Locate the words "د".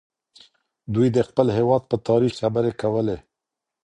1.15-1.17